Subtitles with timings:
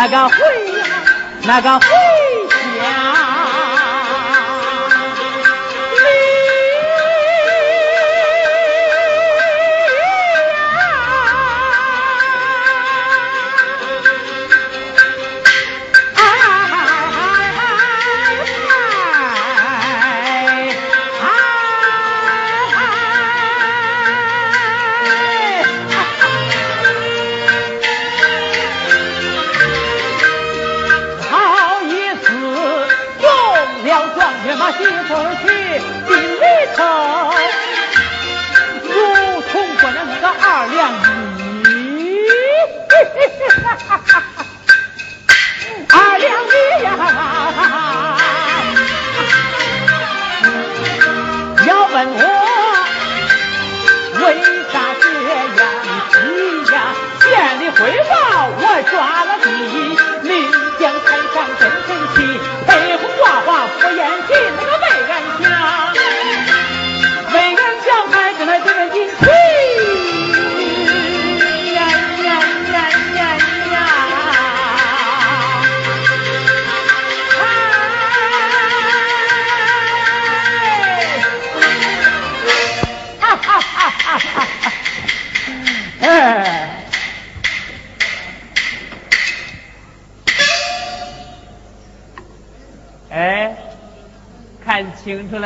[0.00, 0.34] 那个会
[0.78, 1.04] 呀
[1.42, 1.86] 那个会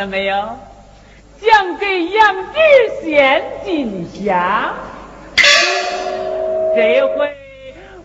[0.05, 0.37] 了没有？
[1.41, 2.61] 想给杨志
[3.03, 4.75] 先进香，
[6.77, 7.35] 这回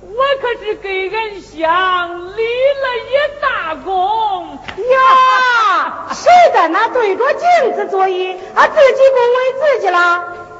[0.01, 6.07] 我可是给恩祥立了一大功呀！
[6.15, 8.67] 谁在那对着镜子作揖啊？
[8.67, 9.97] 自己恭维自己了？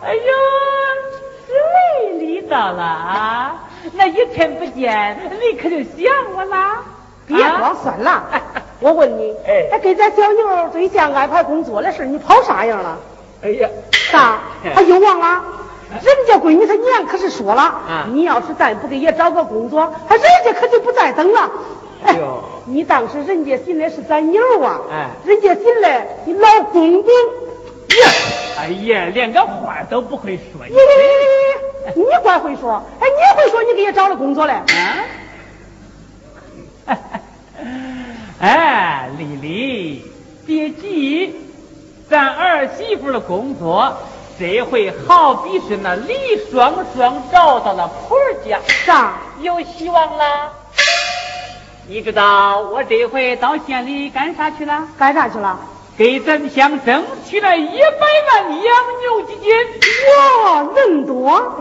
[0.04, 0.22] 哎呦，
[1.48, 3.64] 是你立到了啊！
[3.94, 6.84] 那一天不见，你可就想我了？
[7.28, 8.24] 别装算了。
[8.79, 12.97] 我问你，哎，给咱小牛对象安排工作的事，你跑啥样了？
[13.43, 14.40] 哎呀，啥？
[14.73, 15.43] 他又忘了？
[16.03, 21.52] 人家闺女她娘可是说了，你要是再不给爷找个工作，他人家可就不再等了。
[22.05, 24.79] 哎呦，你当时人家寻的是咱妞啊？
[24.91, 27.11] 哎，人家寻的你老公公。
[27.11, 28.11] 呀，
[28.59, 30.66] 哎呀，连个话都不会说。
[30.67, 30.75] 你
[32.02, 32.82] 你怪会说？
[32.99, 34.53] 哎，你会说你给爷找了工作嘞？
[36.85, 36.96] 啊？
[38.40, 40.06] 哎，丽丽，
[40.46, 41.36] 别急，
[42.09, 43.97] 咱儿媳妇的工作
[44.40, 46.16] 这回好比是那李
[46.50, 50.53] 双双找到了婆家，上有希望了？
[51.90, 54.88] 你知道我这回到县里干啥去了？
[54.97, 55.59] 干啥去了？
[55.97, 58.64] 给咱乡争取了一百万养
[59.02, 59.53] 牛基金。
[60.18, 61.59] 哇，人多！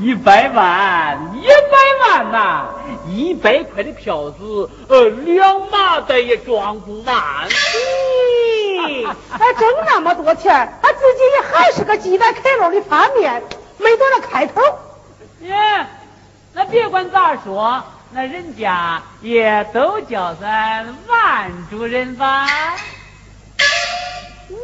[0.00, 2.68] 一百万，一百万呐！
[3.06, 7.14] 一百块的票子，呃，两麻袋也装不满。
[7.50, 13.42] 咦，还挣那么多钱，他自己也还是个鸡蛋开肉的发面，
[13.76, 14.62] 没多少开头。
[15.40, 15.54] 耶，
[16.54, 17.82] 那别管咋说，
[18.12, 22.46] 那人家也都叫咱万主任吧。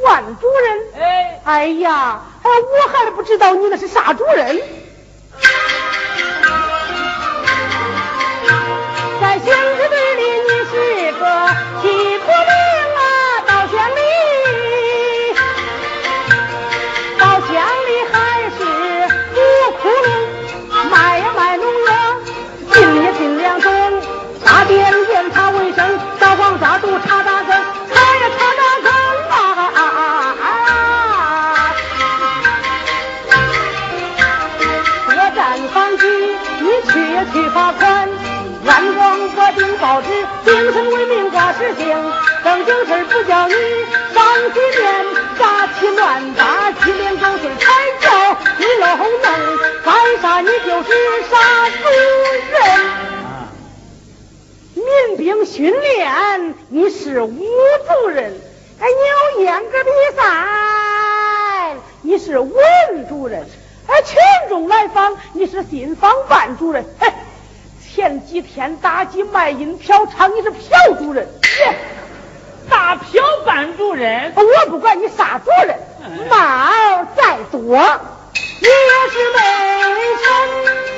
[0.02, 1.02] 万主任？
[1.02, 4.62] 哎，哎呀，哎，我还不知道你那是啥主任。
[9.20, 9.46] 在县
[9.76, 10.72] 支队里，你是
[11.12, 11.24] 个
[11.80, 11.84] 七
[12.18, 12.50] 不灵
[12.96, 13.00] 啊！
[13.46, 13.98] 到县里，
[17.18, 17.48] 到乡
[17.86, 18.14] 里还
[18.56, 18.58] 是
[19.34, 19.38] 五
[19.80, 20.08] 窟窿，
[20.90, 21.88] 卖呀卖农药，
[22.72, 23.68] 进也进两种，
[24.44, 27.50] 大便检查卫生，扫黄抓毒查大坑，
[38.68, 40.08] 按广播订报纸，
[40.44, 43.54] 精神为民挂实行，正经事不叫你
[44.12, 45.06] 上几遍，
[45.38, 47.70] 杂七乱八，七连狗碎才
[48.00, 50.90] 叫你弄弄，干啥你就是
[51.30, 51.36] 啥
[51.80, 51.88] 主
[52.50, 52.60] 人？
[54.74, 58.34] 民兵训练你是武主任，
[58.80, 62.52] 哎，你有严格比赛你是文
[63.08, 63.46] 主任，
[63.86, 67.25] 哎，群众来访你是信访办主任，哎。
[67.96, 71.24] 前几天打击卖淫嫖娼，你是嫖 主任；
[72.68, 75.74] 大嫖班主任，我不管你啥主任，
[76.28, 77.58] 骂再多，
[78.60, 79.40] 你也是没
[80.20, 80.28] 成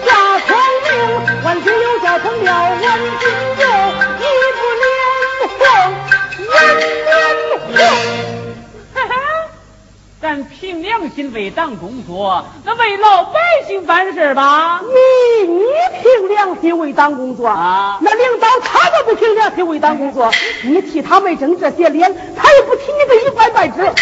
[0.08, 0.10] 假
[0.40, 0.90] 聪明，
[1.44, 3.28] 完全有教成了万金
[3.60, 3.64] 油，
[4.18, 4.22] 一
[4.58, 4.84] 不脸
[5.56, 5.62] 红，
[6.50, 6.56] 人
[7.06, 7.14] 人
[7.76, 8.37] 红。
[10.20, 13.38] 咱凭良心为党工作，那为老百
[13.68, 14.80] 姓办事吧。
[14.82, 15.62] 你你
[16.02, 18.00] 凭良心为党工作啊？
[18.02, 20.28] 那领导他都不凭良心为党工作，
[20.64, 23.80] 你替他们争这些脸，他也不替你这一官半职。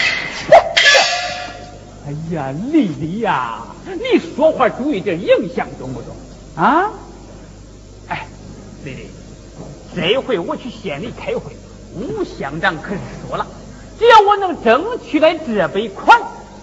[2.07, 6.17] 哎呀，丽丽呀，你说话注意点影响，中不中？
[6.57, 6.91] 啊？
[8.09, 8.27] 哎，
[8.85, 9.11] 丽丽，
[9.95, 11.53] 这回我去县里开会，
[11.95, 13.47] 吴乡长可是说了，
[13.99, 16.21] 只要我能争取来这笔款，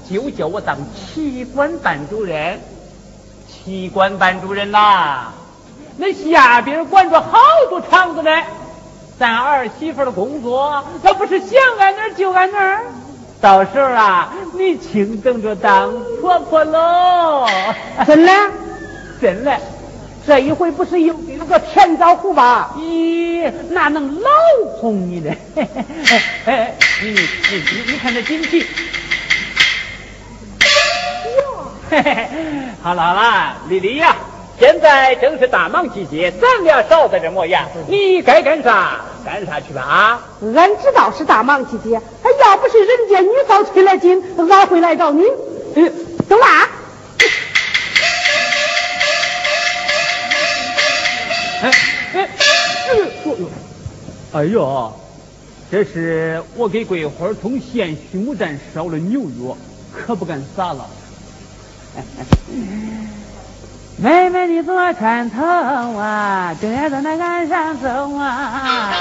[0.09, 2.59] 就叫我当旗官班主任。
[3.47, 5.31] 旗官班主任呐，
[5.97, 7.37] 那下边管着好
[7.69, 8.31] 多厂子呢，
[9.17, 11.49] 咱儿媳妇的工作，那不是想
[11.79, 12.85] 安哪儿就安哪儿。
[13.39, 15.91] 到时候啊，你请等着当
[16.21, 17.45] 婆婆喽！
[18.05, 18.31] 真的？
[19.21, 19.57] 真的，
[20.25, 22.73] 这一回不是又给了个甜枣糊吧？
[22.77, 24.29] 咦，哪能老
[24.77, 25.35] 哄你呢？
[26.45, 28.65] 哎，你你你你看这锦旗。
[31.89, 32.27] 嘿嘿，
[32.81, 34.15] 好了好了，丽丽呀，
[34.57, 40.21] 现在正是大忙季节，咱俩少在这磨牙，你该干啥干啥去吧啊！
[40.55, 45.23] 俺知道是大忙季节，哎，要不是人家女嫂催了紧，俺会来找你。
[45.75, 45.93] 嗯，
[46.29, 46.47] 走啦。
[46.47, 46.69] 哎
[51.63, 51.71] 哎，
[52.13, 52.23] 哎
[53.23, 53.49] 呦呦，
[54.33, 54.93] 哎呦，
[55.71, 59.57] 这是我给桂花从县畜牧站捎的牛肉，
[59.91, 60.85] 可不敢撒了。
[63.95, 68.93] 妹妹，你坐船头啊，正要在那岸上走啊。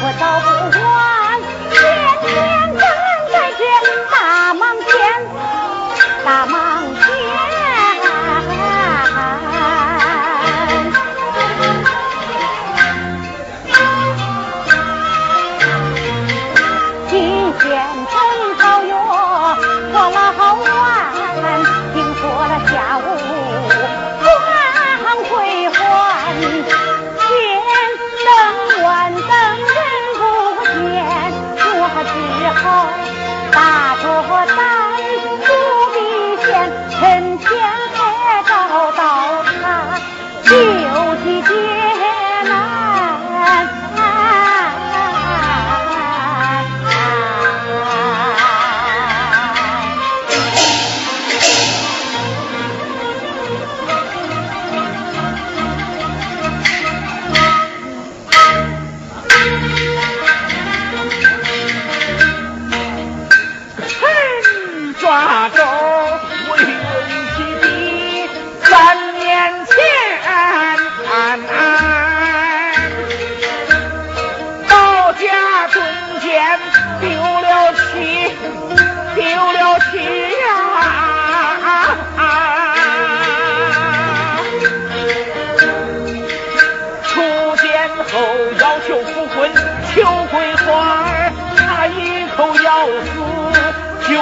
[0.00, 0.46] 我倒不
[0.78, 0.80] 管，
[1.72, 1.76] 天
[2.22, 2.30] 天
[2.78, 2.80] 站
[3.32, 3.60] 在这
[4.12, 4.90] 大门前，
[6.24, 6.67] 大门。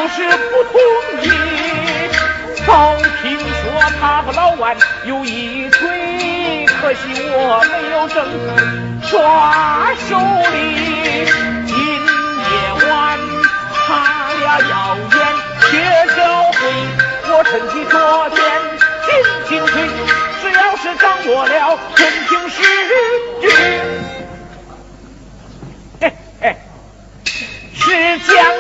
[0.09, 0.81] 是不同
[1.23, 1.31] 意。
[2.67, 3.47] 早听说
[4.01, 6.99] 他和老万有一腿可惜
[7.33, 10.19] 我没有证据抓手
[10.53, 10.55] 里。
[11.67, 13.19] 今夜晚
[13.73, 15.07] 他俩要演
[15.61, 15.67] 铁
[16.17, 16.19] 交
[16.53, 16.59] 会
[17.29, 17.95] 我趁机昨
[18.31, 18.39] 天
[19.05, 19.09] 进
[19.49, 19.73] 京去
[20.43, 22.55] 只要是掌握了真凭实
[23.41, 23.45] 据
[26.01, 26.57] 嘿嘿
[27.75, 28.56] 是将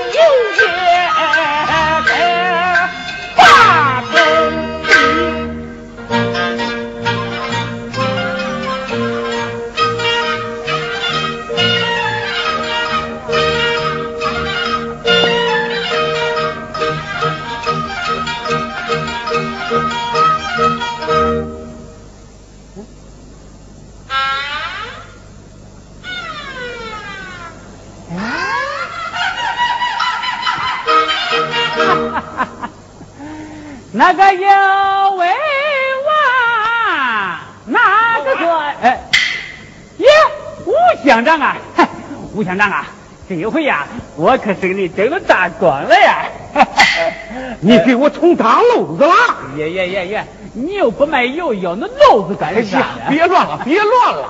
[42.47, 42.87] 乡长啊，
[43.29, 46.27] 这回呀，我可是给你争了大光了呀！
[47.61, 49.13] 你给我充当篓子了！
[49.57, 50.25] 耶耶耶耶！
[50.55, 52.87] 你又不卖油，要那篓子干啥呀？
[53.11, 54.29] 别乱了，别乱了！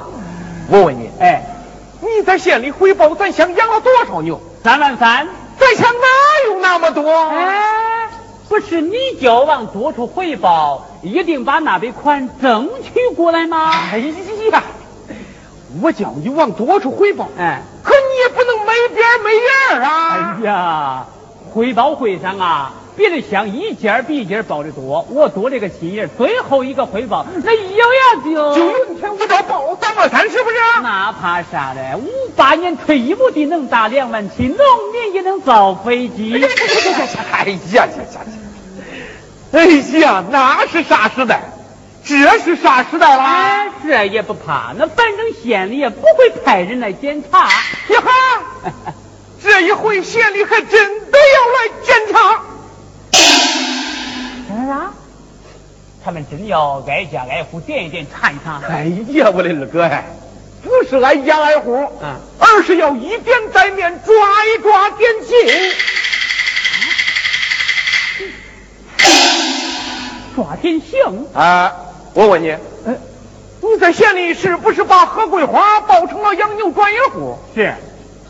[0.71, 1.43] 我问你，哎，
[2.01, 4.41] 你在县里汇报咱乡养了多少牛？
[4.65, 5.29] 三万三。
[5.59, 7.29] 咱乡哪有那么多？
[7.29, 8.09] 哎，
[8.49, 13.71] 不是你叫往多处回报，一定把那笔款争取过来吗？
[13.93, 14.63] 哎呀，
[15.83, 17.93] 我叫你往多处回报，哎，可
[18.89, 20.37] 边没人啊！
[20.39, 21.07] 哎呀，
[21.53, 22.73] 汇报会上啊。
[22.97, 30.57] 别的乡一件比一件报的多，我多这个心眼，最后一个汇报，那咬牙就就有一天我到报三万三，是不是？
[30.83, 31.95] 那怕啥嘞？
[31.97, 34.57] 五八年退一亩地能打两万七，农
[34.93, 36.33] 民也能造飞机。
[36.33, 37.87] 哎呀呀呀呀！
[39.53, 39.67] 哎
[39.99, 41.43] 呀，那是啥时代？
[42.07, 43.23] 这是啥时代了？
[43.25, 47.49] 哎，这也不怕，那反正县里也不会派人来检查。
[47.49, 48.73] 呀哈，
[49.43, 52.43] 这一回县里还真的要来检查。
[54.67, 54.93] 啥？
[56.05, 58.61] 他们真要挨家挨户点一点查一查？
[58.69, 60.05] 哎呀，我的二哥呀，
[60.63, 64.15] 不是挨家挨户，嗯，而是要一点在面，抓
[64.47, 65.37] 一抓点劲。
[70.37, 71.27] 抓点性？
[71.35, 71.73] 啊，
[72.17, 72.57] 我问你，
[73.61, 77.39] 你在县里是不是把何桂花抱成了养牛专业户？
[77.55, 77.75] 是。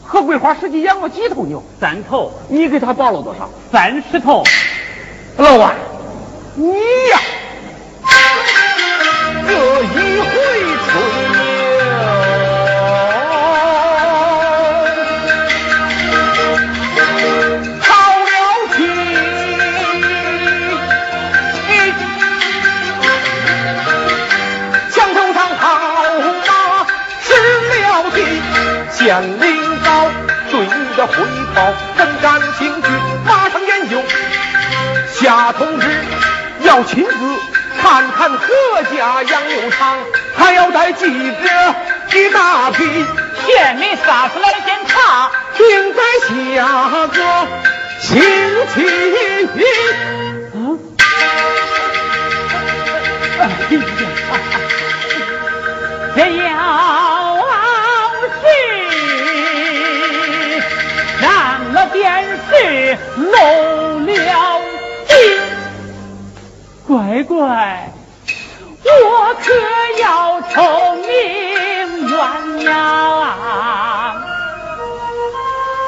[0.03, 1.63] 何桂花实际养了几头牛？
[1.79, 2.33] 三头。
[2.49, 3.49] 你给他报了多少？
[3.71, 4.43] 三十头。
[5.37, 5.77] 老万。
[6.57, 7.21] 你呀，
[9.47, 9.53] 这
[9.85, 10.27] 一回
[10.89, 11.16] 吹
[29.21, 30.11] 县领导
[30.51, 31.15] 对你的汇
[31.55, 32.89] 报很感兴趣，
[33.25, 34.03] 马上研究
[35.15, 35.89] 下通知。
[36.63, 37.13] 要亲自
[37.81, 39.97] 看看何家养牛场，
[40.37, 41.75] 还要带记者
[42.13, 42.85] 一大批。
[43.47, 45.31] 县里啥时来检查？
[45.57, 47.47] 定在下个
[48.01, 48.21] 星
[48.75, 48.83] 期
[49.55, 49.65] 一。
[50.55, 50.79] 嗯。
[56.15, 57.16] 这要是
[61.97, 62.05] 便
[62.51, 63.33] 是漏
[64.01, 64.13] 了
[65.09, 65.17] 镜。
[66.87, 67.91] 乖乖，
[68.85, 69.45] 我可
[70.01, 70.55] 要抽
[70.97, 71.07] 名
[72.07, 72.15] 冤
[72.65, 72.71] 呀！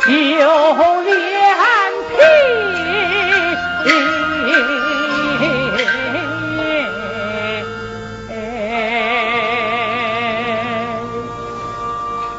[0.07, 0.11] 丢
[1.03, 1.13] 脸
[2.09, 2.17] 皮！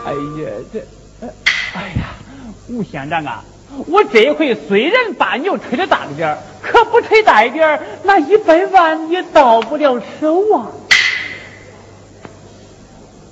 [0.05, 0.07] 哎
[0.41, 0.41] 呀，
[0.73, 0.75] 这，
[1.75, 2.01] 哎呀，
[2.67, 3.43] 吴县长啊！
[3.87, 10.67] 我这回虽然把牛吹的大了点可不吹大一点那一百万也到不了手啊！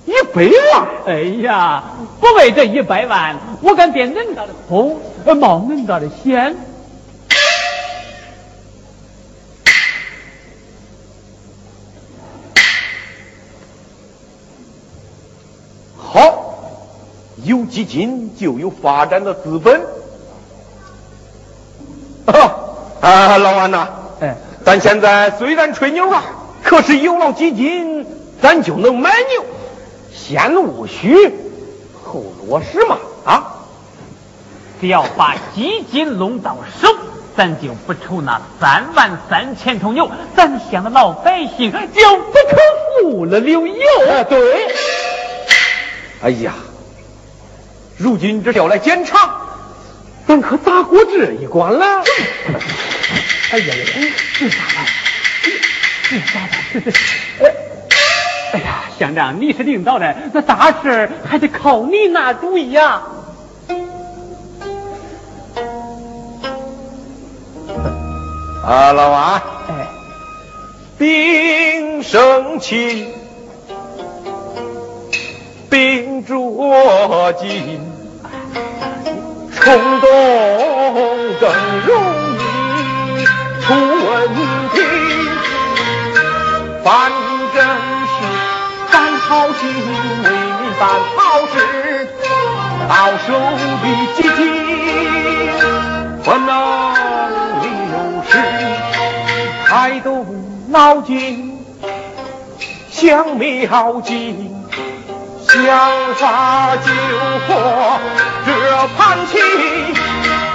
[0.06, 0.88] 一百万？
[1.06, 1.84] 哎呀，
[2.22, 6.56] 不为这一百万，我敢变恁大的头，冒恁大的险。
[15.98, 16.54] 好，
[17.44, 19.97] 有基金就有发展的资本。
[23.08, 23.88] 啊，老安呐，
[24.20, 24.36] 哎，
[24.66, 26.22] 咱现在虽然吹牛啊，
[26.62, 28.06] 可是有了基金，
[28.42, 29.46] 咱就能买牛。
[30.14, 31.16] 先务虚，
[32.04, 33.54] 后落实嘛，啊！
[34.82, 36.90] 只要把基金弄到手，
[37.38, 42.58] 咱就不愁那三万三千头牛，咱乡的老百姓就不可
[43.00, 43.84] 富了流油。
[44.28, 44.68] 对。
[46.24, 46.56] 哎呀，
[47.96, 49.44] 如今这要来检查。
[50.28, 52.04] 咱可咋过这一关了？
[53.50, 53.86] 哎呀呀，
[54.38, 54.86] 这咋办？
[56.10, 56.94] 这咋办？
[57.40, 57.56] 哎，
[58.52, 63.02] 哎呀，乡长，你是领导的，那大事还得靠你拿主意呀。
[68.66, 69.88] 啊，老王，哎，
[70.98, 73.08] 兵生气，
[75.70, 77.80] 兵捉急。
[79.68, 80.08] 冲动
[81.42, 81.44] 更
[81.86, 81.92] 容
[82.38, 82.42] 易
[83.66, 84.10] 出问
[84.72, 84.76] 题，
[86.86, 87.12] 反
[87.54, 87.56] 正
[88.08, 88.16] 是
[88.90, 89.74] 干好心为
[90.24, 90.32] 民
[90.80, 90.82] 办
[91.18, 91.54] 好事，
[92.88, 92.92] 到
[93.28, 93.28] 手
[93.84, 94.40] 的基金
[96.24, 96.48] 不能
[97.62, 97.68] 流
[98.30, 98.32] 失，
[99.66, 100.08] 开动
[100.70, 101.12] 脑筋
[102.90, 104.50] 想妙计，
[105.64, 105.66] 想
[106.16, 106.22] 法
[106.78, 106.88] 救
[107.48, 107.50] 活
[108.46, 108.48] 这。
[108.98, 109.34] 盘棋，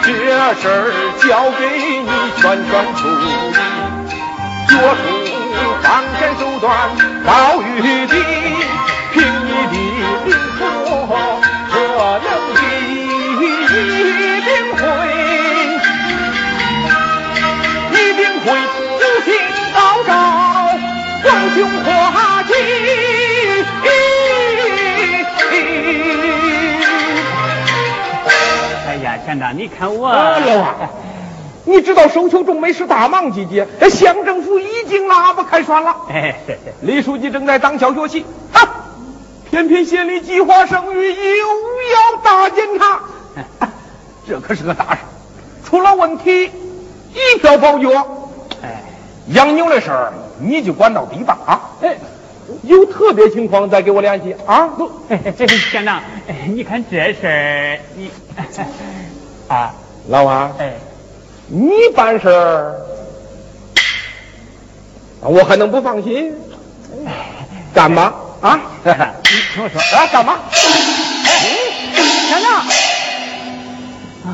[0.02, 0.08] 这
[0.54, 0.72] 事儿
[1.18, 1.60] 交给
[2.00, 2.08] 你
[2.40, 3.24] 全权处理。
[4.70, 5.04] 约束
[5.82, 5.84] 方
[6.16, 6.64] 便手段
[7.26, 7.28] 高
[7.60, 7.64] 于
[8.06, 8.14] 你，
[9.12, 9.74] 凭你的
[10.24, 10.60] 灵活
[11.68, 11.70] 和
[12.24, 12.60] 能力，
[13.68, 13.76] 一
[14.40, 14.80] 定会，
[17.92, 18.46] 一定会
[18.78, 18.90] 无
[19.24, 19.28] 心
[19.74, 20.10] 高照，
[21.22, 21.86] 光雄化
[22.44, 23.11] 气。
[29.24, 30.74] 县长，你看我，啊老王，
[31.64, 35.94] 你知道收秋种梅是大忙季节，这乡政府已经拉不开栓了。
[36.10, 36.34] 哎，
[36.80, 38.60] 李书记正在当校学习，啊，
[39.50, 43.00] 偏偏县里计划生育又要大检查，
[43.60, 43.72] 啊
[44.28, 45.00] 这可是个大事，
[45.64, 46.50] 出了问题
[47.14, 47.94] 一票否决。
[48.62, 48.82] 哎，
[49.28, 51.96] 养牛的事儿你就管到底吧，啊，哎，
[52.62, 54.66] 有特别情况再给我联系啊。
[54.66, 54.90] 不，
[55.36, 58.10] 这县长，哎你看这事儿，你
[59.52, 59.74] 啊，
[60.08, 60.72] 老王，哎，
[61.46, 62.74] 你办事儿，
[65.20, 66.34] 我还能不放心？
[67.74, 68.90] 干嘛，啊，你
[69.52, 70.38] 听我说，啊，干嘛？
[72.30, 72.50] 县长，
[74.24, 74.32] 啊，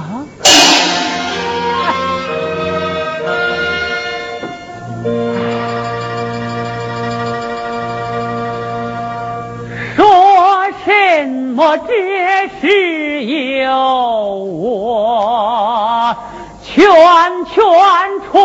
[9.96, 10.06] 说
[10.84, 11.90] 什么这
[12.60, 13.70] 是由
[14.34, 16.16] 我
[16.62, 16.84] 全
[17.46, 17.64] 权
[18.30, 18.36] 处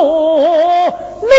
[1.22, 1.34] 理。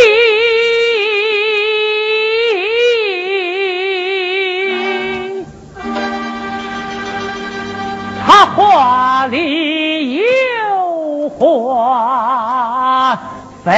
[8.26, 13.18] 他话里有话，
[13.64, 13.70] 非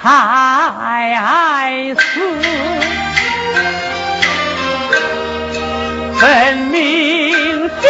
[0.00, 2.20] 才思，
[6.24, 6.80] 分明
[7.68, 7.84] 是。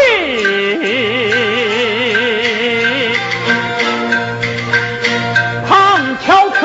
[5.68, 5.70] 旁
[6.26, 6.56] 敲侧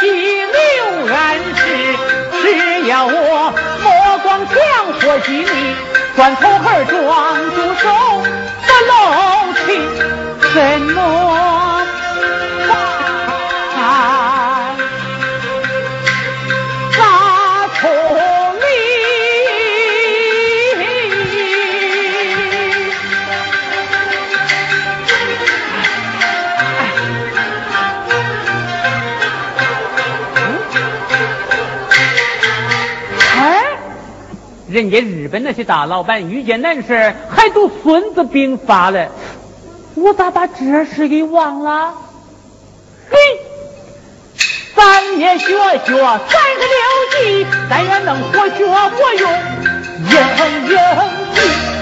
[0.00, 1.14] 击溜然
[1.54, 1.62] 是，
[2.42, 2.44] 只
[2.88, 3.54] 要我
[3.84, 3.86] 目
[4.24, 4.52] 光强
[5.00, 5.46] 或细腻，
[6.16, 6.96] 转头儿撞
[7.54, 7.84] 住手
[8.66, 8.92] 的楼
[9.64, 9.64] 梯，
[10.52, 10.54] 什
[10.92, 10.98] 么
[34.72, 39.10] 人家日本那些大老板遇见难事还读《孙子兵法》嘞，
[39.94, 41.92] 我咋把这事给忘了？
[43.10, 43.18] 嘿，
[44.74, 49.30] 咱也学学三十六计，咱也能活学活用，
[50.08, 51.81] 应应计。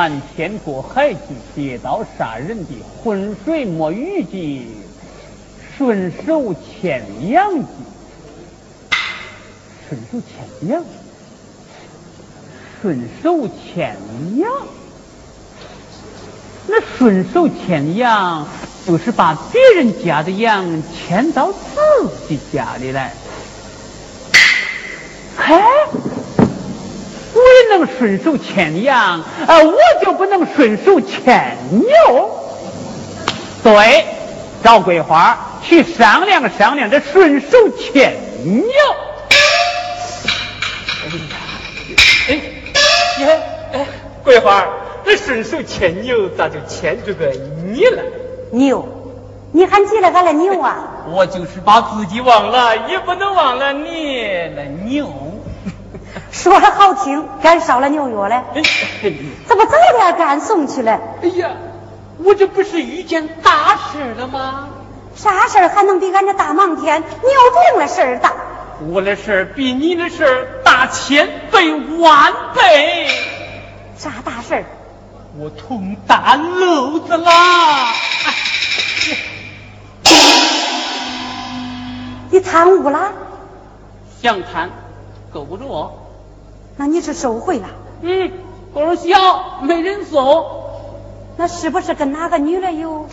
[0.00, 1.20] 瞒天过海计，
[1.54, 2.72] 劫道杀人的
[3.04, 4.66] 浑水摸鱼的，
[5.76, 7.66] 顺手牵羊的，
[9.86, 10.82] 顺手牵羊，
[12.80, 13.94] 顺手牵
[14.38, 14.50] 羊。
[16.66, 18.48] 那顺手牵羊，
[18.86, 23.12] 就是把别人家的羊牵到自己家里来。
[25.36, 25.62] 嘿，
[27.32, 32.30] 我也能顺手牵羊，啊，我就不能顺手牵牛。
[33.62, 34.04] 对，
[34.64, 38.72] 找桂花去商量商量这顺手牵牛。
[42.28, 42.40] 哎，
[43.20, 43.86] 哎哎，
[44.24, 44.66] 桂花，
[45.04, 47.32] 这顺手牵牛咋就牵出个
[47.64, 48.02] 你来？
[48.50, 48.86] 牛，
[49.52, 51.04] 你还记得俺的牛啊？
[51.12, 55.06] 我就是把自己忘了，也不能忘了你那牛。
[56.32, 58.62] 说的好听，赶烧了牛肉嘞，哎
[59.46, 60.98] 怎么早点赶送去了？
[61.22, 61.50] 哎呀，
[62.18, 64.68] 我这不是遇见大事了吗？
[65.16, 68.32] 啥事儿还能比俺这大忙天牛病的事儿大？
[68.88, 73.08] 我的事儿比你的事儿大千倍万倍，
[73.98, 74.64] 啥大事儿？
[75.36, 77.92] 我捅大篓子啦！
[82.30, 83.12] 你贪污了？
[84.22, 84.70] 想贪，
[85.32, 85.99] 够不着我。
[86.80, 87.68] 那你是受贿了？
[88.00, 88.32] 嗯，
[88.72, 90.46] 个儿小，没人送。
[91.36, 93.06] 那是不是跟哪个女的有？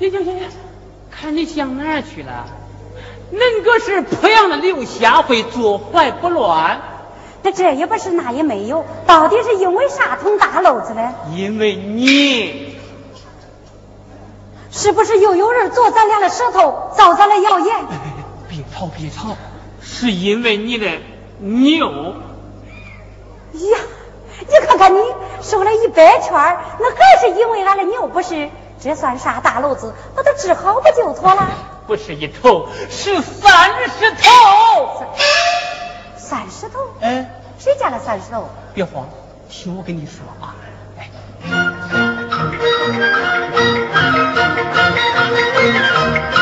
[0.00, 0.48] 行行行行，
[1.08, 2.46] 看你想哪儿去了？
[3.32, 6.80] 恁个是濮阳的刘瞎会坐怀不乱，
[7.44, 11.14] 那这也不是，那也没有，到底是因为啥捅大篓子呢？
[11.32, 12.76] 因为你
[14.72, 17.76] 是不是又有人做咱俩的舌头，造咱的谣言？
[17.76, 17.84] 哎
[18.48, 19.36] 别吵别吵，
[19.80, 20.88] 是因为你的
[21.38, 22.14] 牛。
[23.70, 23.78] 呀，
[24.40, 24.98] 你看看你
[25.42, 26.32] 瘦了一百圈，
[26.78, 28.50] 那还是因为俺的牛不是？
[28.78, 29.94] 这算啥大篓子？
[30.14, 31.48] 把它治好不就妥了？
[31.86, 35.06] 不是一头，是三十头。
[36.16, 36.80] 三十头？
[37.00, 37.26] 嗯，
[37.58, 38.48] 谁家的三十头？
[38.74, 39.08] 别慌，
[39.48, 40.54] 听我跟你说啊，
[40.98, 41.10] 哎。
[46.32, 46.35] 哎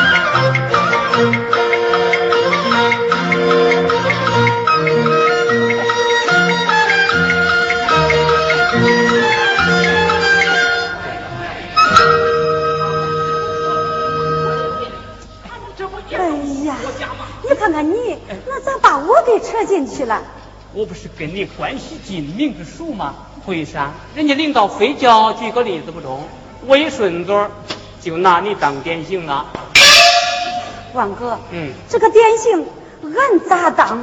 [20.05, 20.21] 去了？
[20.73, 23.15] 我不是跟你关系近、名字熟吗？
[23.43, 23.91] 会啥？
[24.13, 26.23] 人家领导非叫举个例子不中，
[26.67, 27.35] 我一顺嘴
[28.01, 29.47] 就拿你当典型了。
[30.93, 32.65] 王哥，嗯，这个典型
[33.01, 33.99] 俺咋当？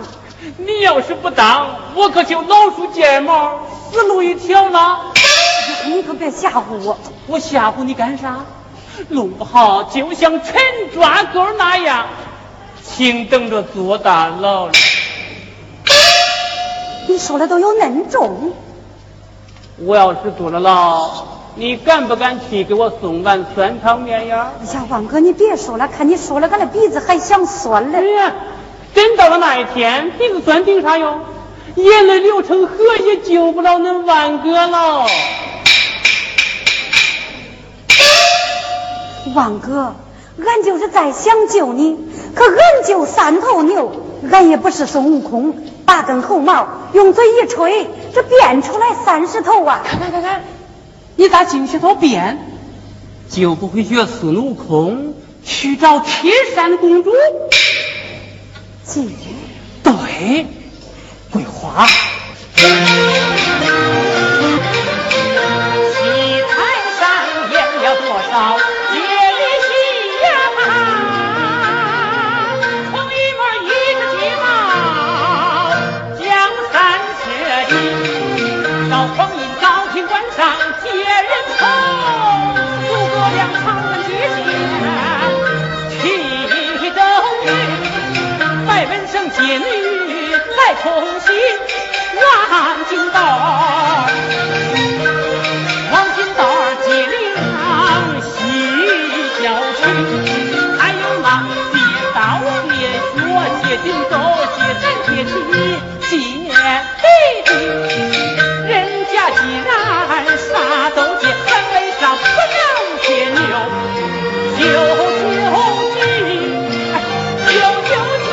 [0.56, 3.60] 你要是不当，我可就老鼠见毛，
[3.92, 5.12] 死路一条了。
[5.86, 6.98] 你可别吓唬我！
[7.28, 8.40] 我吓唬你干啥？
[9.08, 10.54] 弄不好就像陈
[10.92, 12.06] 抓钩那样，
[12.82, 14.72] 请等着坐大牢了。
[17.08, 18.52] 你说的都有恁重？
[19.84, 21.10] 我要是坐了牢，
[21.56, 24.52] 你敢不敢去给我送碗酸汤面呀？
[24.60, 28.00] 哎呀，王哥，你别说了，看你说了，俺的鼻子还想酸哎。
[28.02, 28.34] 呀，
[28.94, 31.20] 真到了那一天，鼻子酸顶啥用？
[31.74, 35.06] 眼泪流成河也救不了恁万哥了。
[39.34, 39.94] 王哥，
[40.38, 41.96] 俺就是再想救你，
[42.34, 43.90] 可俺就三头牛，
[44.30, 45.54] 俺也不是孙悟空，
[45.92, 49.82] 八根猴毛用嘴一吹，这变出来三十头啊！
[49.84, 50.42] 看看看看，
[51.16, 52.38] 你咋净学套变？
[53.28, 57.12] 就不会学孙悟空去找铁扇公主？
[58.86, 59.02] 姐，
[59.82, 60.46] 对，
[61.30, 61.86] 桂花。
[114.62, 114.74] 九九
[115.96, 116.00] 七
[117.48, 118.30] 九九七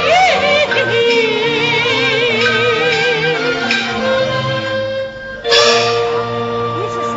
[6.76, 7.14] 你是说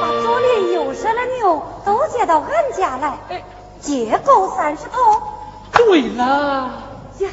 [0.00, 3.18] 把左邻右舍的牛都借到俺家来
[3.82, 5.22] 借够三十头
[5.72, 6.70] 对了
[7.18, 7.28] 呀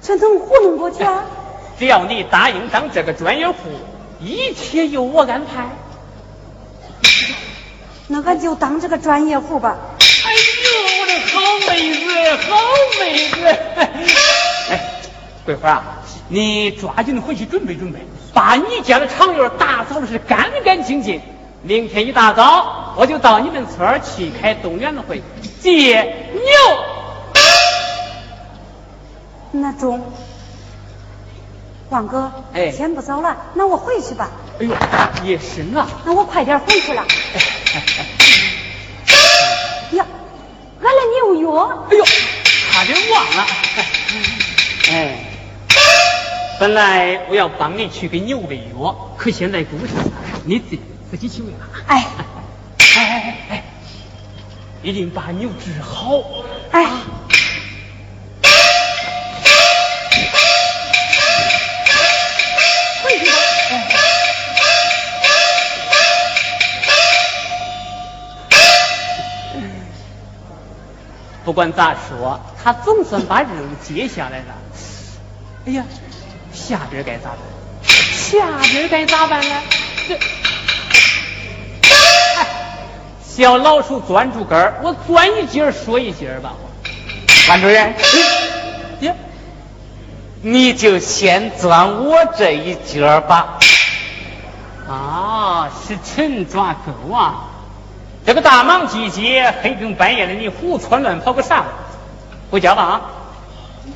[0.00, 1.24] 全都糊弄过去啊
[1.78, 3.54] 只要你答应当这个专业户
[4.18, 5.68] 一切由我安排
[8.08, 9.76] 那俺就当这个专业户吧
[10.98, 11.34] 我的好
[11.68, 12.06] 妹子，
[12.48, 12.56] 好
[13.00, 13.36] 妹子！
[14.70, 14.72] 哎，
[15.44, 15.82] 桂花啊，
[16.28, 18.00] 你抓紧回去准备准备，
[18.32, 21.20] 把你家的场院打扫的是干干净净。
[21.62, 25.22] 明天一大早，我就到你们村去开动员会，
[25.60, 26.42] 借牛。
[29.52, 30.12] 那中，
[31.88, 34.30] 王哥，哎天不早了，那我回去吧。
[34.60, 34.76] 哎呦，
[35.24, 35.88] 也是啊。
[36.04, 37.02] 那我快点回去了。
[37.02, 37.06] 呀，
[41.60, 42.04] 哎呦，
[42.70, 43.46] 差点忘了。
[44.90, 45.24] 哎，
[46.60, 49.94] 本来我要帮你去给牛喂药，可现在顾不上，
[50.44, 51.66] 你自己自己去喂吧。
[51.86, 52.06] 哎
[52.78, 53.64] 哎哎哎哎，
[54.82, 56.22] 一定把牛治好。
[56.70, 57.25] 哎，回
[71.46, 74.54] 不管咋说，他总算把任务接下来了。
[75.64, 75.84] 哎呀，
[76.52, 77.38] 下边该咋办？
[77.84, 79.54] 下边该咋办呢？
[80.08, 80.14] 这，
[81.84, 82.46] 哎，
[83.24, 86.52] 小老鼠钻住根儿，我钻一节说一节吧。
[87.46, 87.94] 班主任，
[89.02, 89.14] 呀，
[90.42, 93.60] 你就先钻我这一节吧。
[94.88, 97.50] 啊，是陈抓狗啊！
[98.26, 101.62] 这个大忙季节，黑更半夜的，你胡窜乱跑个啥？
[102.50, 103.00] 回家吧啊！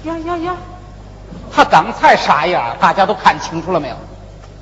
[0.04, 0.56] 呀呀呀！
[1.52, 2.76] 他刚才啥样？
[2.80, 3.96] 大家都看清楚了没有？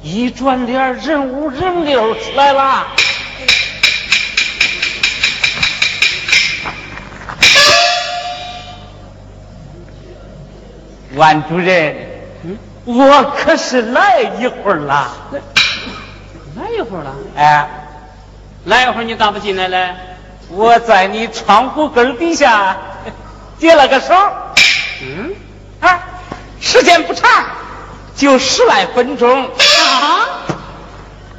[0.03, 2.87] 一转脸，人五人六出来了。
[11.15, 11.95] 万主任，
[12.45, 15.11] 嗯我可是来一会儿了。
[16.57, 17.69] 来一会儿了，哎，
[18.69, 19.95] 来一会儿你咋不进来嘞？
[20.51, 22.77] 我在你窗户根底下
[23.59, 24.15] 接了个手。
[25.03, 25.35] 嗯，
[25.81, 26.01] 啊，
[26.61, 27.31] 时间不长，
[28.15, 29.45] 就十来分钟。
[29.45, 29.49] 啊？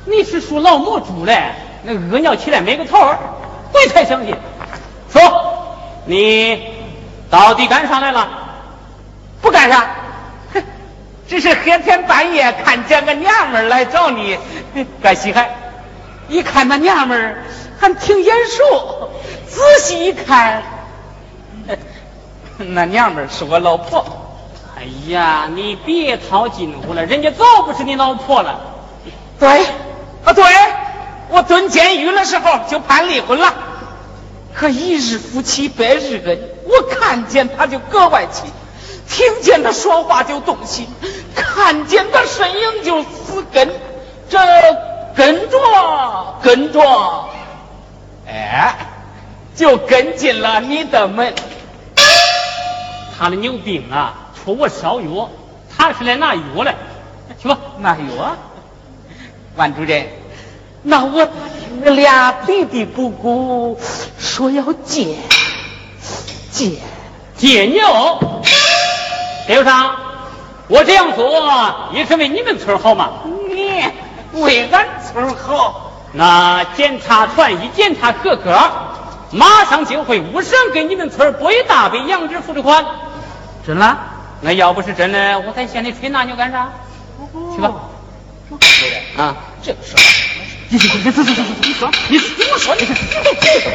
[0.06, 1.54] 你是属老母猪嘞？
[1.84, 3.20] 那屙尿起来没个头儿，
[3.72, 4.36] 鬼才相信。
[5.13, 5.68] 说，
[6.06, 6.74] 你
[7.30, 8.28] 到底干啥来了？
[9.39, 9.86] 不干啥，
[10.56, 10.63] 哼，
[11.28, 14.36] 只是黑天半夜看见个娘们儿来找你，
[15.04, 15.48] 该稀罕。
[16.30, 17.44] 一看那娘们儿
[17.80, 19.10] 还挺眼熟，
[19.48, 20.63] 仔细一看，
[22.58, 24.06] 那娘们儿是我老婆。
[24.78, 28.62] 哎呀，你别套近乎了，人家早不是你老婆了。
[29.39, 29.65] 对，
[30.24, 30.44] 啊对，
[31.30, 33.54] 我蹲监狱的时候就判离婚了。
[34.54, 38.46] 可一日夫妻百日恩，我看见他就格外亲，
[39.10, 40.88] 听见他说话就动心，
[41.36, 43.70] 看见他身影就死根，
[44.30, 44.38] 这
[45.20, 46.80] 跟着跟着，
[48.26, 48.74] 哎，
[49.54, 51.34] 就跟进了你的门。
[53.18, 55.30] 他的牛病啊，出我烧药，
[55.76, 56.74] 他是来拿药来。
[57.38, 58.38] 去吧，拿药啊，
[59.58, 60.08] 万主任，
[60.84, 61.32] 那我咋
[61.68, 63.78] 听你俩嘀嘀咕咕
[64.18, 65.18] 说要戒
[66.50, 66.78] 戒？
[67.36, 68.22] 解尿。
[69.50, 69.98] 刘上，
[70.70, 71.30] 我这样做
[71.92, 73.10] 也是为你们村好嘛。
[73.50, 73.84] 你
[74.34, 78.58] 为俺村好，那检查团一检查合格，
[79.32, 82.86] 马上就会无偿给你们村拨一大笔养殖扶持款。
[83.65, 83.98] 真了？
[84.42, 86.70] 那要不是真的，我在县里吹那牛干啥？
[87.56, 87.74] 去吧。
[89.18, 90.02] 啊，这个事儿，
[90.70, 92.18] 你你你走走走走，你说你
[92.52, 92.96] 我说你你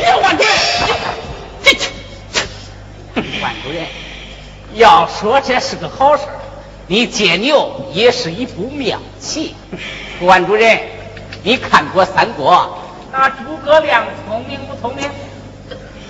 [0.00, 0.50] 别万主任，
[1.62, 1.70] 你
[3.14, 3.86] 你万主任，
[4.74, 6.22] 要说这是个好事，
[6.86, 9.54] 你借牛也是一步妙棋。
[10.20, 10.78] 万主任，
[11.42, 12.78] 你看过三国，
[13.12, 15.08] 那诸葛亮聪明不聪明？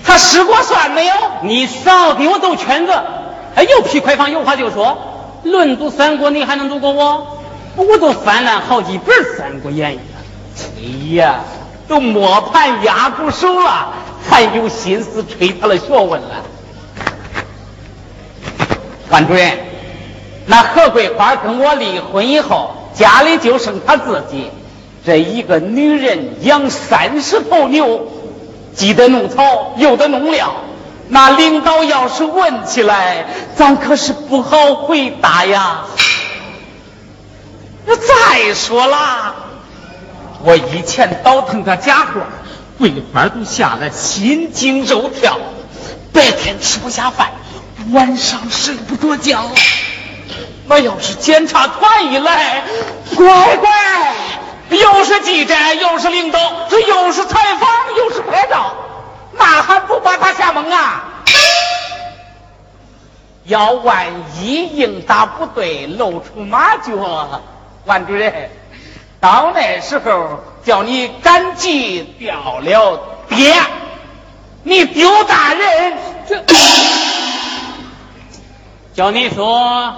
[0.03, 1.13] 他使过算没有？
[1.41, 2.93] 你少给我兜圈子！
[3.55, 4.97] 哎，有屁快放，有话就说。
[5.43, 7.39] 论读三国，你还能读过我？
[7.75, 10.03] 我都翻烂好几本《三国演义》了。
[10.77, 11.39] 哎呀，
[11.87, 13.93] 都磨盘压住手了，
[14.29, 16.43] 还有心思吹他的学问了。
[19.09, 19.57] 万主任，
[20.45, 24.49] 那何桂花跟我离婚以后，家里就剩她自己，
[25.05, 28.07] 这一个女人养三十头牛，
[28.73, 30.55] 既得弄草，又得弄料。
[31.07, 35.81] 那领导要是问起来，咱可是不好回答呀。
[37.85, 39.35] 再说了，
[40.43, 42.21] 我以前倒腾个家伙，
[42.79, 45.37] 桂花都吓得心惊肉跳，
[46.11, 47.31] 白天吃不下饭，
[47.91, 49.51] 晚上睡不着觉。
[50.67, 52.63] 那要是检查团一来，
[53.15, 53.69] 乖乖，
[54.69, 58.73] 又是记者，又是领导，这又是采访，又是拍照，
[59.33, 61.03] 那还不把他吓懵啊？
[63.43, 64.07] 要万
[64.39, 67.43] 一应答不对，露出马脚，
[67.85, 68.49] 万主任，
[69.19, 72.99] 到那时候叫你赶集掉了
[73.29, 73.53] 爹，
[74.63, 75.97] 你丢大人，
[76.27, 76.43] 这
[78.95, 79.93] 叫你说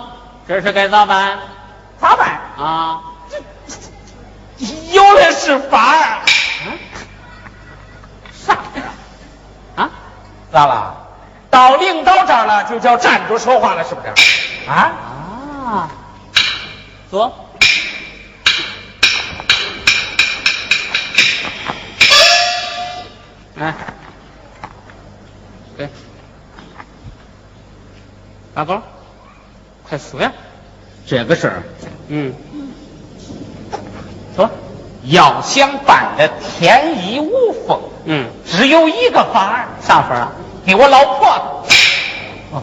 [0.47, 1.39] 这事该咋办？
[1.99, 2.39] 咋办？
[2.57, 3.01] 啊？
[4.91, 6.21] 有的是法儿。
[8.45, 8.57] 啊？
[9.75, 9.89] 啊？
[10.51, 10.95] 咋了？
[11.49, 14.69] 到领导这儿了，就叫站住说话了，是不是？
[14.69, 14.91] 啊？
[15.65, 15.89] 啊？
[17.12, 17.43] 坐。
[23.55, 23.73] 来，
[25.77, 25.89] 给，
[28.53, 28.81] 大宝，
[29.89, 30.32] 快说呀！
[31.08, 31.63] 这个事儿，
[32.10, 32.34] 嗯，
[34.36, 34.50] 说，
[35.06, 37.32] 要想办的天衣无
[37.65, 40.19] 缝，嗯，只有一个法儿，啥法儿。
[40.19, 40.32] 啊？
[40.65, 41.65] 给我老婆。
[41.65, 41.76] 子，
[42.52, 42.62] 哦，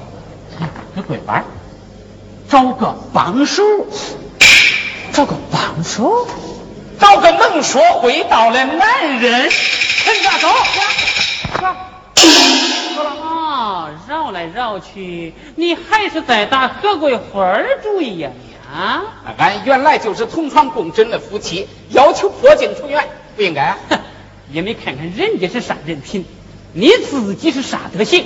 [0.95, 1.43] 给桂花
[2.51, 3.63] 找个帮手，
[5.15, 6.29] 找个帮手，
[7.01, 9.51] 找个能说会道的男人。
[9.51, 10.49] 陈家走，
[11.59, 11.65] 走。
[11.65, 11.77] 啊，
[14.09, 19.03] 绕来绕去，你还是在打何桂花儿主意呀你啊？
[19.39, 23.77] 俺原来就是同床共枕的夫妻，要求破镜重圆，不应该。
[23.89, 23.99] 哼
[24.53, 26.25] 也没看看人家是啥人品，
[26.73, 28.25] 你自己是啥德行？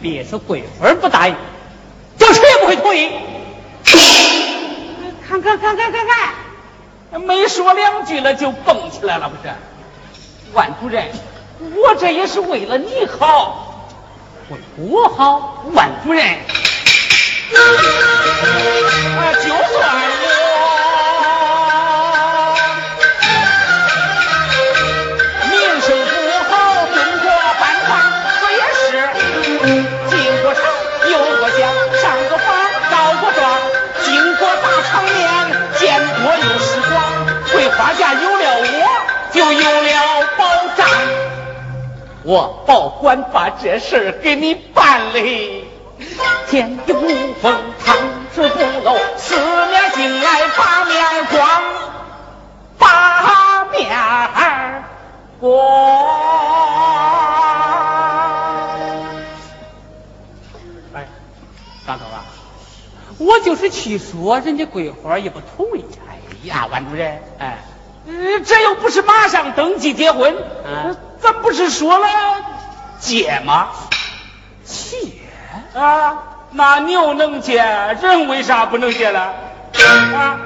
[0.00, 1.34] 别说桂花儿不答应，
[2.16, 3.10] 叫谁也不会同意。
[5.28, 6.06] 看看看看看
[7.12, 9.52] 看，没说两句了就蹦起来了，不是？
[10.54, 11.04] 万主任，
[11.76, 13.69] 我这也是为了你好。
[14.76, 16.24] 我好，万夫人。
[19.16, 19.54] 啊，就算
[25.38, 26.12] 我名声不
[26.50, 26.52] 好，
[26.86, 27.88] 中过饭堂，
[28.40, 28.82] 可也是
[30.08, 30.58] 进过厂，
[31.08, 31.60] 游过江，
[32.00, 32.48] 上过房，
[32.90, 33.40] 告过状，
[34.02, 35.14] 经过大场面，
[35.78, 35.80] 见
[36.18, 36.92] 多又识广。
[37.52, 38.64] 桂花家有了我，
[39.32, 39.89] 就有了。
[42.30, 45.64] 我保管把这事儿给你办嘞。
[46.48, 47.52] 天地无风，
[47.84, 47.96] 堂
[48.32, 49.34] 之不漏，四
[49.66, 51.62] 面进来八面光，
[52.78, 53.90] 八面
[55.40, 55.50] 光。
[60.94, 61.08] 哎，
[61.84, 62.22] 大头啊，
[63.18, 65.84] 我就是去说，人家桂花也不同意。
[66.08, 67.58] 哎呀，万主任，哎，
[68.06, 72.06] 呃，这又不是马上登记结婚，嗯咱不是说了
[72.98, 73.68] 结吗？
[74.64, 74.96] 借，
[75.78, 76.16] 啊，
[76.50, 77.56] 那牛能结，
[78.00, 79.32] 人为啥不能结了？
[80.14, 80.38] 啊？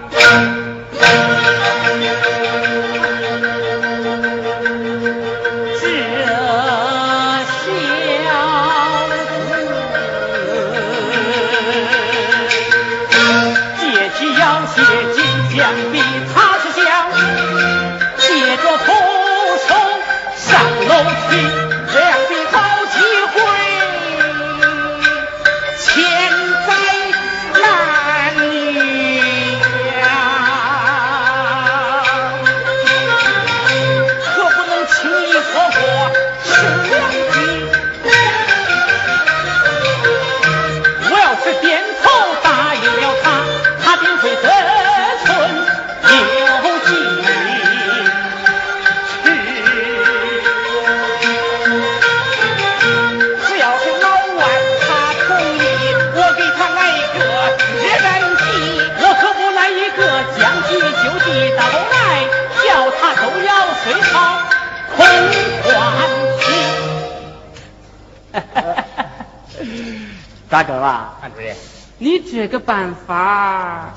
[70.55, 71.57] 大哥啊，范主任，
[71.99, 73.93] 你这个办法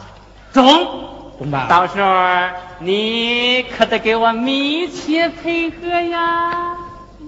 [0.51, 0.65] 中，
[1.37, 1.67] 中吧？
[1.69, 2.09] 到时候
[2.79, 6.75] 你可得给我密切配合呀。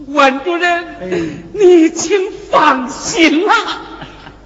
[0.08, 3.54] 万主任，你请放心啦，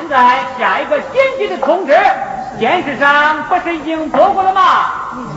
[0.06, 1.98] 现在下一个紧急的通知，
[2.58, 4.60] 电视上不是已经播过了吗？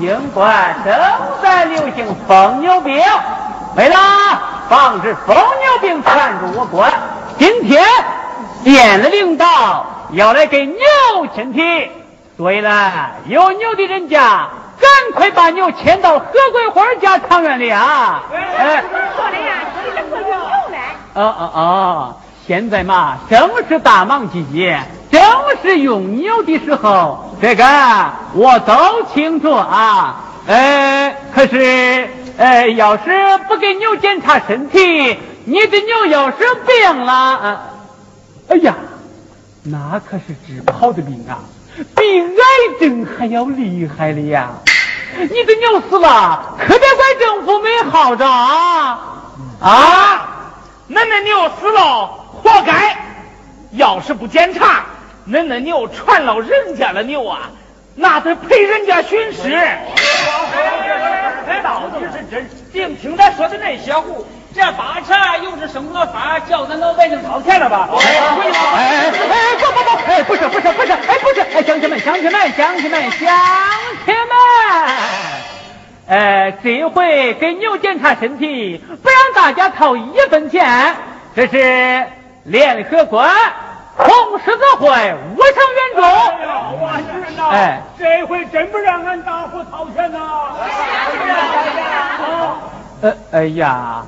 [0.02, 0.46] 英国
[0.84, 0.94] 正
[1.42, 3.02] 在流行疯牛病，
[3.78, 3.96] 为了
[4.68, 6.86] 防止疯牛病传入我国，
[7.38, 7.82] 今天
[8.66, 10.78] 县的领导要来给牛
[11.34, 11.90] 亲体。
[12.36, 12.92] 所以呢，
[13.28, 14.50] 有牛的人家，
[14.82, 18.22] 赶快把牛牵到何桂花家长院里啊！
[18.34, 18.84] 哎。
[19.16, 20.78] 说的呀，说的这个有牛嘞。
[21.14, 22.16] 哦哦哦，
[22.48, 24.82] 现在嘛，正是大忙季节，
[25.12, 25.22] 正
[25.62, 27.66] 是用牛的时候，这个
[28.36, 30.24] 我都清楚啊。
[30.46, 33.04] 呃，可是呃，要是
[33.50, 34.80] 不给牛检查身体，
[35.44, 37.62] 你的牛要是病了，啊，
[38.48, 38.76] 哎呀，
[39.64, 41.44] 那可是治不好的病啊，
[41.98, 44.52] 比癌症还要厉害的呀！
[45.20, 49.00] 你的牛死了，可别怪政府没好着啊！
[49.60, 50.34] 啊！
[50.90, 52.10] 恁那牛死了，
[52.48, 52.96] 活该。
[53.72, 54.86] 要是不检查，
[55.30, 57.50] 恁那牛传了人家的牛啊，
[57.96, 59.52] 那得赔人家巡视。
[61.64, 62.50] 到底是真。
[62.72, 64.26] 净听他说的那些胡，
[64.56, 67.90] 这八成又是什么法叫咱老百姓掏钱了吧？
[67.92, 68.52] 哎哎
[69.30, 73.20] 哎，不不不，哎不是不是不是，哎不是，哎乡亲们乡亲们乡亲们乡
[74.06, 74.98] 亲们，
[76.08, 80.96] 呃这回给牛检查身体，不让大家掏一分钱，
[81.36, 82.06] 这是
[82.48, 83.22] 联合国
[83.98, 86.02] 红十字会无偿援助。
[86.02, 90.20] 哎呀，万主任呐，哎这回真不让俺大伙掏钱呐！
[93.02, 94.06] 呃，哎呀，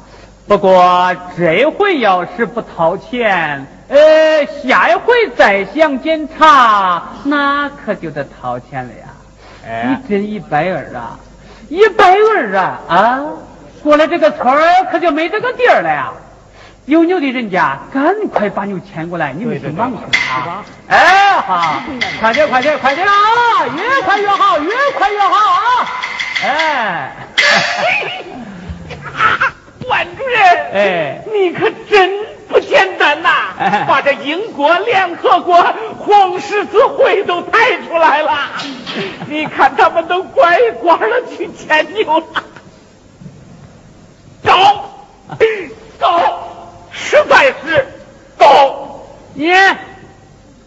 [0.47, 9.07] 不过这回要是不掏钱，呃，下一回再想检查，那可就得掏钱了呀。
[9.67, 11.19] 哎你真一百二啊，
[11.67, 13.19] 一百二啊啊！
[13.83, 16.13] 过了这个村儿，可就没这个地儿了呀。
[16.89, 20.65] 有牛的人家，赶快把牛牵过来，你们是忙去啊！
[20.87, 21.83] 哎，好，
[22.19, 23.13] 快点，快点，快点啊！
[23.77, 25.87] 越快越好，越快越好啊！
[26.43, 27.15] 哎。
[29.87, 30.41] 万主任，
[30.73, 32.09] 哎你可真
[32.47, 33.29] 不简单呐、
[33.59, 35.63] 哎把这英国联合国
[35.99, 38.31] 红十字会都抬出来了。
[39.27, 42.25] 你看他们都乖乖的去牵牛了，
[44.43, 44.89] 高，
[45.99, 46.48] 高，
[46.91, 47.87] 实在是
[48.37, 49.05] 高。
[49.35, 49.77] 耶，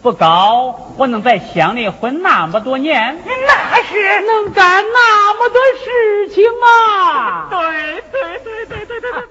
[0.02, 7.48] 不高，我能在乡里混那么多年，那是，能干那么多事情啊！
[7.50, 9.22] 对对对对对对对。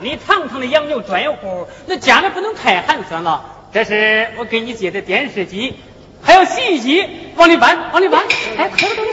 [0.00, 3.44] 你堂堂的养牛专业户，那家里不能太寒酸了。
[3.72, 5.74] 这是我给你借的电视机，
[6.22, 7.04] 还有洗衣机，
[7.36, 8.22] 往里搬，往里搬。
[8.56, 9.05] 哎，快快快。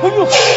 [0.00, 0.47] 哎呦，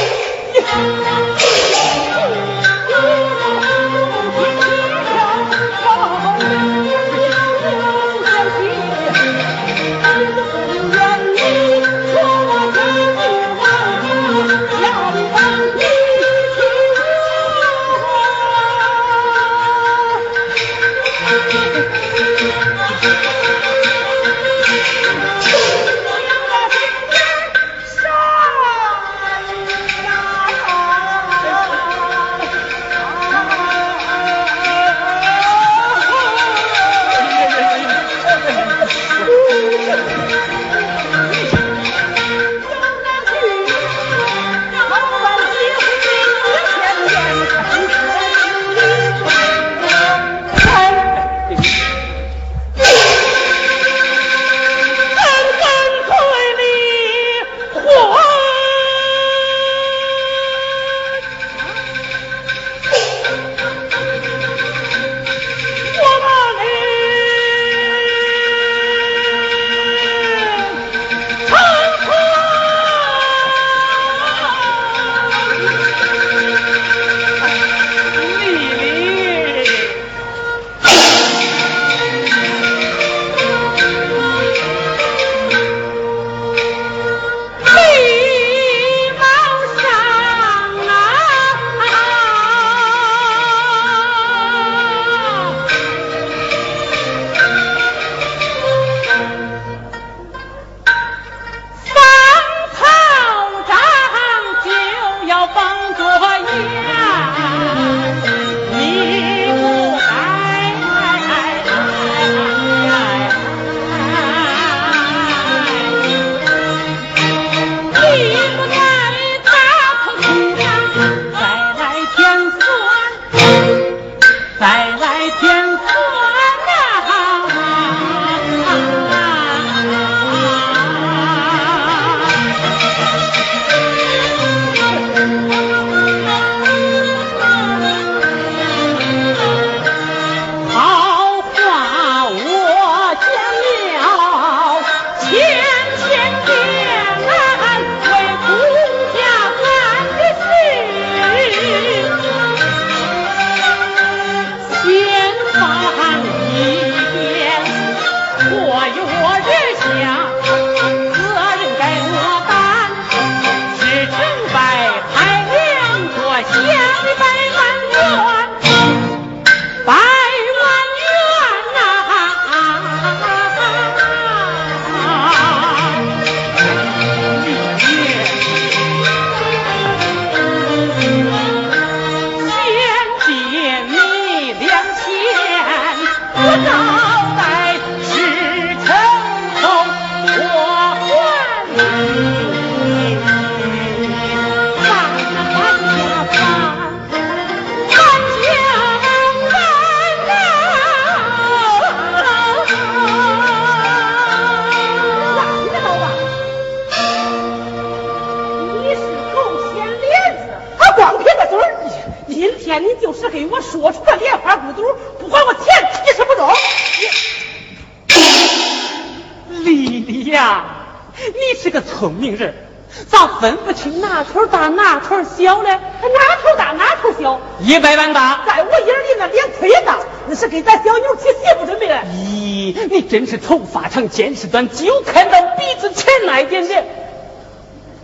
[227.71, 228.43] 一百万大。
[228.45, 229.97] 在我眼里那脸忒大，
[230.27, 231.95] 那是给咱小妞娶媳妇准备的。
[232.13, 236.83] 咦，你真是头发长见识短，就看到鼻子前那一点点。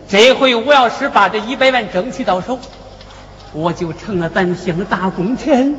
[0.09, 2.57] 这回我要是把这一百万争取到手，
[3.51, 5.77] 我就成了咱乡的大功臣，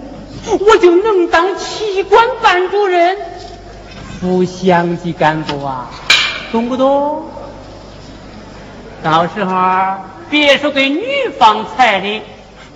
[0.60, 3.16] 我就能当旗官班主任、
[4.20, 5.90] 副乡级干部啊，
[6.52, 7.24] 懂不懂？
[9.02, 9.54] 到时候
[10.28, 12.20] 别说给女方彩礼，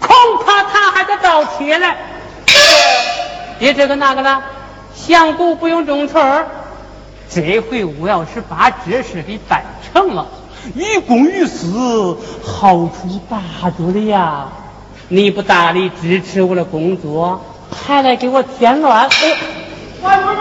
[0.03, 1.97] 恐怕他还得倒贴来。
[3.59, 4.43] 别这个那个了，
[4.95, 6.47] 相公不用种村儿。
[7.31, 10.27] 这回我要是把这事给办成了，
[10.75, 14.49] 于公于私，好处大着了呀！
[15.09, 19.37] 你不大力支持我的工作，还来给我添乱，哎，
[20.03, 20.39] 王主任，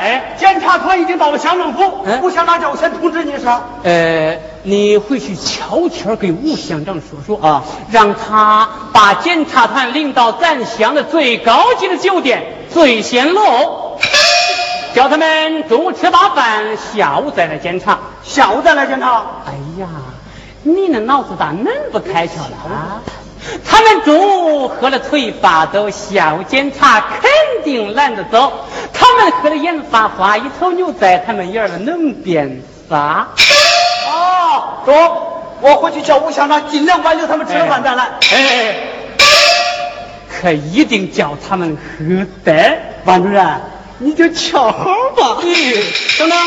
[0.00, 3.60] 哎检察团已经到了乡政府，嗯吴乡长叫我先通知你一声。
[3.82, 13.98] 呃，你回去悄悄给吴乡长说说啊，让他把检察团领到咱乡的最高级的酒店醉仙楼。
[14.94, 17.98] 叫他们中午吃罢饭，下午再来检查。
[18.24, 19.22] 下午再来检查。
[19.46, 19.86] 哎呀，
[20.62, 23.00] 你那脑子咋恁不开窍了啊？
[23.64, 27.30] 他们中午喝了腿发抖，下午检查肯
[27.64, 28.52] 定懒得走。
[28.92, 33.28] 他们喝了眼发花，一头牛在他们眼儿了能变仨。
[34.06, 34.94] 哦，中，
[35.60, 38.08] 我回去叫吴乡长尽量挽留他们吃了饭再来。
[38.32, 38.74] 哎，
[40.28, 42.78] 可一定叫他们喝得。
[43.04, 43.60] 王主任，
[43.98, 44.84] 你就瞧好
[45.16, 45.38] 吧。
[46.18, 46.38] 等等，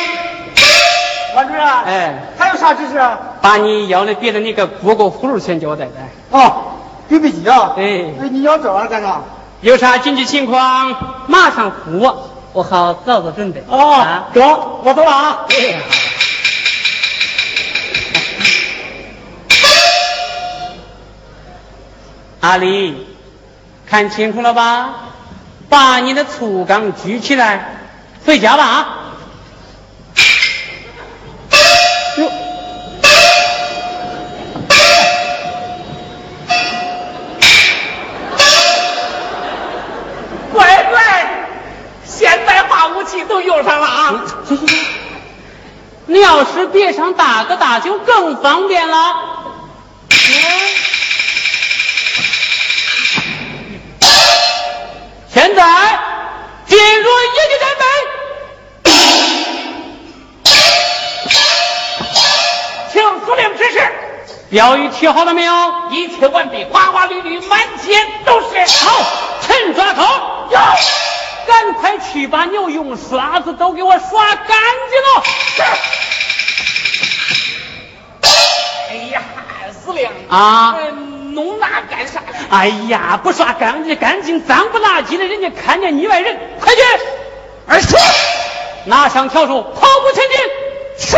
[1.36, 3.02] 王主任，哎，还有啥指示？
[3.42, 5.92] 把你要的别的那个蝈蝈葫芦先叫我带带。
[6.30, 6.64] 哦，
[7.12, 7.74] 邮笔机啊。
[7.78, 7.84] 哎
[8.22, 9.22] 哎，你要这玩意儿干啥？
[9.60, 13.62] 有啥紧急情况马上呼我，我好早做准备。
[13.68, 15.46] 哦啊，中，我走了啊。
[15.50, 15.76] 哎
[22.40, 23.06] 阿丽，
[23.86, 24.90] 看清楚了吧？
[25.70, 27.76] 把你的醋缸举起来，
[28.26, 28.98] 回家吧啊！
[32.18, 32.32] 哟，
[40.52, 41.02] 乖乖，
[42.04, 42.40] 现
[43.28, 44.24] 都用上了啊！
[44.48, 44.80] 行行行，
[46.06, 49.16] 你要是别上大哥大就更方便了。
[55.34, 56.00] 现在
[56.68, 57.84] 进入一级战备，
[62.92, 63.80] 请司令指示，
[64.50, 65.54] 标语贴好了没有？
[65.92, 68.86] 一切完毕，花花绿绿，满街都是。
[68.86, 69.06] 好，
[69.42, 70.04] 陈抓头，
[70.52, 70.60] 有，
[71.48, 74.48] 赶快去把牛用刷子都给我刷干
[74.90, 75.24] 净了。
[78.90, 79.22] 哎呀，
[79.72, 80.92] 司令啊呃
[81.34, 82.28] 弄那干啥呀？
[82.50, 86.82] 哎呀，不刷干净干净，脏不拉几的，人家看见你外人，快去！
[87.68, 87.96] 二叔，
[88.86, 91.18] 拿上笤帚，跑步前进，是。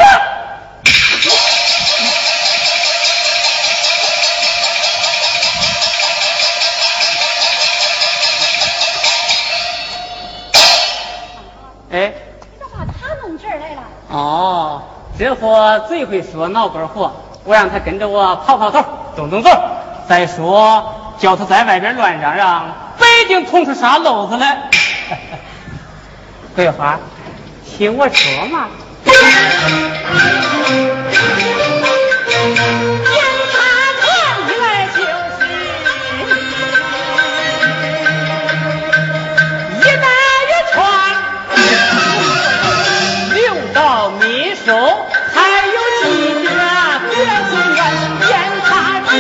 [11.94, 12.12] 哎，
[12.52, 13.84] 你咋把他弄这儿来了？
[14.10, 14.82] 哦，
[15.16, 17.12] 这货最会说脑瓜活，
[17.44, 18.84] 我让他跟着我跑跑头，
[19.16, 19.52] 动动嘴。
[20.10, 22.66] 再说，叫他在外边乱嚷嚷，
[22.98, 24.72] 不一定捅出啥篓子来。
[26.56, 26.98] 桂花，
[27.64, 28.70] 听我说嘛。
[44.66, 46.08] 还有几
[46.46, 46.48] 个
[47.10, 47.16] 别
[47.50, 47.78] 不愿
[48.28, 48.32] 见
[48.64, 48.72] 他
[49.10, 49.12] 去，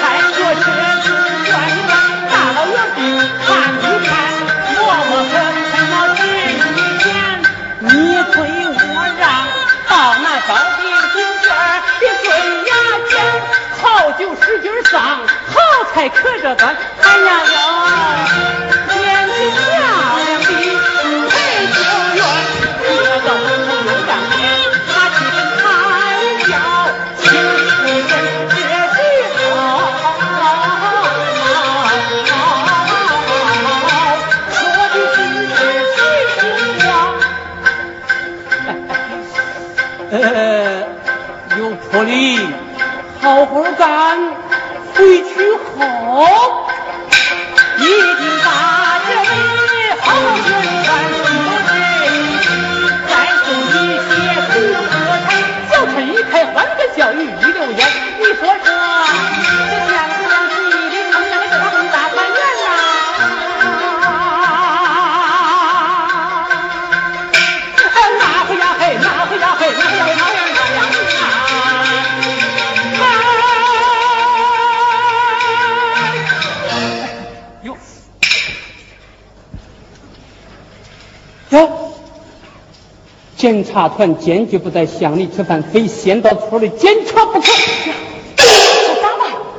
[0.20, 0.62] 说些
[1.02, 1.04] 子
[1.44, 1.50] 转
[1.88, 1.90] 转，
[2.30, 2.98] 大老远的
[3.44, 3.46] 看
[3.82, 4.08] 一看，
[4.76, 4.78] 磨
[5.08, 5.34] 磨蹭
[5.72, 7.04] 蹭到十一点，
[7.80, 7.90] 你
[8.32, 8.78] 推我
[9.18, 9.22] 让
[9.88, 9.90] 到
[10.22, 10.80] 那高顶
[11.12, 11.44] 金圈
[11.98, 12.24] 别孙
[12.66, 12.70] 呀
[13.10, 13.12] 尖，
[13.82, 14.94] 好酒使劲上，
[15.52, 15.54] 好
[15.92, 19.05] 菜可着端，哎呀哟。
[43.36, 44.15] 好好干，
[83.36, 87.46] 检查团坚决不在乡里吃饭，非先到村里检查不可。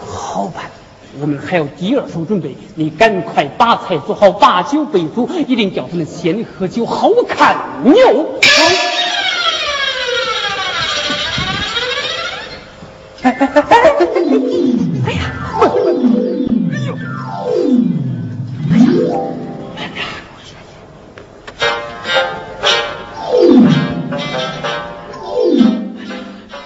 [0.07, 0.65] 好办，
[1.19, 2.55] 我们还有第二手准备。
[2.73, 8.39] 你赶快把菜做好，把酒备足，一定叫他们先喝酒，好看牛。
[13.21, 13.76] 哎哎哎哎